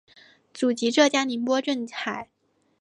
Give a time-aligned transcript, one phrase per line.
[0.51, 2.31] 祖籍浙江宁波镇海。